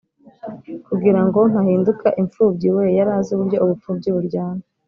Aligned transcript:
kugirango 0.87 1.39
ntahinduka 1.51 2.07
imfubyi 2.21 2.69
we 2.75 2.85
yarazi 2.97 3.29
uburyo 3.33 3.57
ubupfubyi 3.63 4.09
buryana, 4.15 4.63